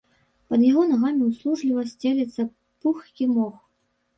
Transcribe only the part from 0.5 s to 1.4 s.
Пад яго нагамі